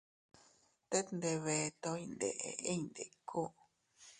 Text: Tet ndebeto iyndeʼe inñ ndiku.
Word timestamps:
Tet 0.89 1.07
ndebeto 1.17 1.89
iyndeʼe 2.03 2.49
inñ 2.71 2.81
ndiku. 2.89 3.41